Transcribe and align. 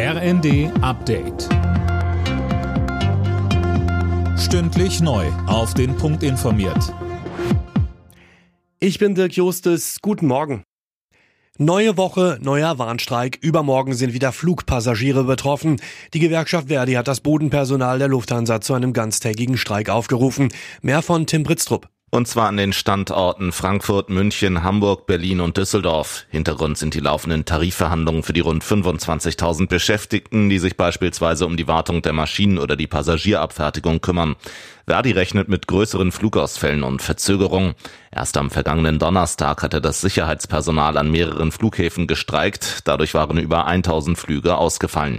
RND 0.00 0.70
Update. 0.80 1.48
Stündlich 4.38 5.00
neu. 5.00 5.26
Auf 5.48 5.74
den 5.74 5.96
Punkt 5.96 6.22
informiert. 6.22 6.94
Ich 8.78 9.00
bin 9.00 9.16
Dirk 9.16 9.32
Justes. 9.32 9.98
Guten 10.00 10.28
Morgen. 10.28 10.62
Neue 11.58 11.96
Woche, 11.96 12.38
neuer 12.40 12.78
Warnstreik. 12.78 13.40
Übermorgen 13.42 13.92
sind 13.94 14.12
wieder 14.12 14.30
Flugpassagiere 14.30 15.24
betroffen. 15.24 15.80
Die 16.14 16.20
Gewerkschaft 16.20 16.68
Verdi 16.68 16.92
hat 16.92 17.08
das 17.08 17.18
Bodenpersonal 17.18 17.98
der 17.98 18.06
Lufthansa 18.06 18.60
zu 18.60 18.74
einem 18.74 18.92
ganztägigen 18.92 19.56
Streik 19.56 19.90
aufgerufen. 19.90 20.50
Mehr 20.80 21.02
von 21.02 21.26
Tim 21.26 21.42
Britztrup. 21.42 21.88
Und 22.10 22.26
zwar 22.26 22.48
an 22.48 22.56
den 22.56 22.72
Standorten 22.72 23.52
Frankfurt, 23.52 24.08
München, 24.08 24.62
Hamburg, 24.62 25.06
Berlin 25.06 25.40
und 25.40 25.58
Düsseldorf. 25.58 26.24
Hintergrund 26.30 26.78
sind 26.78 26.94
die 26.94 27.00
laufenden 27.00 27.44
Tarifverhandlungen 27.44 28.22
für 28.22 28.32
die 28.32 28.40
rund 28.40 28.64
25.000 28.64 29.68
Beschäftigten, 29.68 30.48
die 30.48 30.58
sich 30.58 30.78
beispielsweise 30.78 31.44
um 31.44 31.58
die 31.58 31.68
Wartung 31.68 32.00
der 32.00 32.14
Maschinen 32.14 32.58
oder 32.58 32.76
die 32.76 32.86
Passagierabfertigung 32.86 34.00
kümmern. 34.00 34.36
Verdi 34.86 35.10
rechnet 35.10 35.50
mit 35.50 35.66
größeren 35.66 36.10
Flugausfällen 36.10 36.82
und 36.82 37.02
Verzögerungen. 37.02 37.74
Erst 38.10 38.38
am 38.38 38.50
vergangenen 38.50 38.98
Donnerstag 38.98 39.62
hatte 39.62 39.82
das 39.82 40.00
Sicherheitspersonal 40.00 40.96
an 40.96 41.10
mehreren 41.10 41.52
Flughäfen 41.52 42.06
gestreikt. 42.06 42.80
Dadurch 42.86 43.12
waren 43.12 43.36
über 43.36 43.66
1000 43.66 44.16
Flüge 44.16 44.56
ausgefallen. 44.56 45.18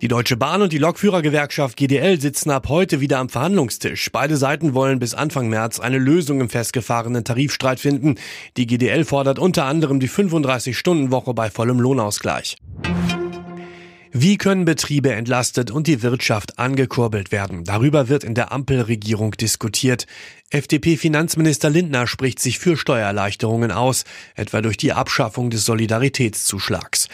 Die 0.00 0.08
Deutsche 0.08 0.38
Bahn 0.38 0.62
und 0.62 0.72
die 0.72 0.78
Lokführergewerkschaft 0.78 1.76
GDL 1.76 2.18
sitzen 2.18 2.50
ab 2.50 2.70
heute 2.70 3.02
wieder 3.02 3.18
am 3.18 3.28
Verhandlungstisch. 3.28 4.10
Beide 4.10 4.38
Seiten 4.38 4.72
wollen 4.72 4.98
bis 4.98 5.12
Anfang 5.12 5.50
März 5.50 5.78
eine 5.78 5.98
Lösung 5.98 6.40
im 6.40 6.48
festgefahrenen 6.48 7.22
Tarifstreit 7.22 7.80
finden. 7.80 8.14
Die 8.56 8.66
GDL 8.66 9.04
fordert 9.04 9.38
unter 9.38 9.66
anderem 9.66 10.00
die 10.00 10.08
35-Stunden-Woche 10.08 11.34
bei 11.34 11.50
vollem 11.50 11.80
Lohnausgleich. 11.80 12.56
Wie 14.10 14.38
können 14.38 14.64
Betriebe 14.64 15.12
entlastet 15.12 15.70
und 15.70 15.86
die 15.86 16.02
Wirtschaft 16.02 16.58
angekurbelt 16.58 17.30
werden? 17.30 17.64
Darüber 17.64 18.08
wird 18.08 18.24
in 18.24 18.34
der 18.34 18.52
Ampelregierung 18.52 19.32
diskutiert. 19.32 20.06
FDP-Finanzminister 20.48 21.68
Lindner 21.68 22.06
spricht 22.06 22.38
sich 22.38 22.58
für 22.58 22.78
Steuererleichterungen 22.78 23.70
aus, 23.70 24.04
etwa 24.34 24.62
durch 24.62 24.78
die 24.78 24.94
Abschaffung 24.94 25.50
des 25.50 25.66
Solidaritätszuschlags. 25.66 27.08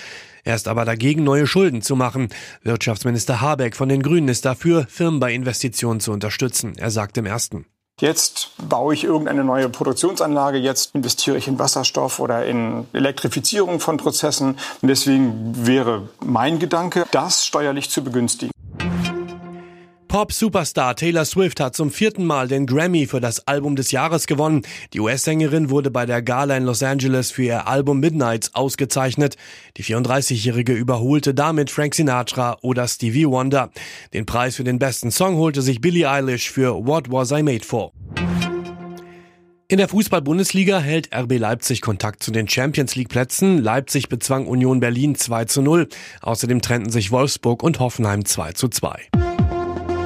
Er 0.46 0.54
ist 0.54 0.68
aber 0.68 0.84
dagegen, 0.84 1.24
neue 1.24 1.48
Schulden 1.48 1.82
zu 1.82 1.96
machen. 1.96 2.28
Wirtschaftsminister 2.62 3.40
Habeck 3.40 3.74
von 3.74 3.88
den 3.88 4.00
Grünen 4.00 4.28
ist 4.28 4.44
dafür, 4.44 4.86
Firmen 4.88 5.18
bei 5.18 5.34
Investitionen 5.34 5.98
zu 5.98 6.12
unterstützen. 6.12 6.74
Er 6.78 6.92
sagt 6.92 7.18
im 7.18 7.26
ersten. 7.26 7.66
Jetzt 8.00 8.52
baue 8.68 8.94
ich 8.94 9.02
irgendeine 9.02 9.42
neue 9.42 9.68
Produktionsanlage, 9.68 10.58
jetzt 10.58 10.94
investiere 10.94 11.36
ich 11.36 11.48
in 11.48 11.58
Wasserstoff 11.58 12.20
oder 12.20 12.46
in 12.46 12.86
Elektrifizierung 12.92 13.80
von 13.80 13.96
Prozessen. 13.96 14.56
Und 14.82 14.88
deswegen 14.88 15.66
wäre 15.66 16.10
mein 16.24 16.60
Gedanke, 16.60 17.06
das 17.10 17.44
steuerlich 17.44 17.90
zu 17.90 18.04
begünstigen. 18.04 18.52
Pop-Superstar 20.16 20.96
Taylor 20.96 21.26
Swift 21.26 21.60
hat 21.60 21.76
zum 21.76 21.90
vierten 21.90 22.24
Mal 22.24 22.48
den 22.48 22.64
Grammy 22.64 23.06
für 23.06 23.20
das 23.20 23.46
Album 23.46 23.76
des 23.76 23.90
Jahres 23.90 24.26
gewonnen. 24.26 24.62
Die 24.94 25.00
US-Sängerin 25.00 25.68
wurde 25.68 25.90
bei 25.90 26.06
der 26.06 26.22
Gala 26.22 26.56
in 26.56 26.64
Los 26.64 26.82
Angeles 26.82 27.30
für 27.30 27.42
ihr 27.42 27.66
Album 27.66 28.00
Midnights 28.00 28.54
ausgezeichnet. 28.54 29.36
Die 29.76 29.84
34-Jährige 29.84 30.72
überholte 30.72 31.34
damit 31.34 31.70
Frank 31.70 31.94
Sinatra 31.94 32.56
oder 32.62 32.88
Stevie 32.88 33.26
Wonder. 33.26 33.70
Den 34.14 34.24
Preis 34.24 34.56
für 34.56 34.64
den 34.64 34.78
besten 34.78 35.10
Song 35.10 35.36
holte 35.36 35.60
sich 35.60 35.82
Billie 35.82 36.08
Eilish 36.08 36.50
für 36.50 36.86
What 36.86 37.12
Was 37.12 37.30
I 37.32 37.42
Made 37.42 37.66
For. 37.66 37.92
In 39.68 39.76
der 39.76 39.88
Fußball-Bundesliga 39.88 40.78
hält 40.78 41.14
RB 41.14 41.36
Leipzig 41.38 41.82
Kontakt 41.82 42.22
zu 42.22 42.30
den 42.30 42.48
Champions 42.48 42.96
League 42.96 43.10
Plätzen. 43.10 43.58
Leipzig 43.58 44.08
bezwang 44.08 44.46
Union 44.46 44.80
Berlin 44.80 45.14
2 45.14 45.44
zu 45.44 45.60
0. 45.60 45.90
Außerdem 46.22 46.62
trennten 46.62 46.90
sich 46.90 47.10
Wolfsburg 47.10 47.62
und 47.62 47.80
Hoffenheim 47.80 48.24
2 48.24 48.52
zu 48.52 48.68
2. 48.68 49.10